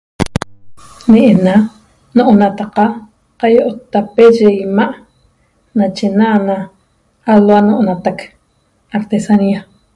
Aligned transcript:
Ne'ena 1.11 1.53
no'onataqa' 2.15 2.89
qaio'ottape 3.39 4.23
yi 4.37 4.49
ima' 4.65 4.97
nachena 5.77 6.27
na 6.47 6.55
alhua 7.33 7.59
no'onatac 7.67 8.19
artesanía 8.97 9.59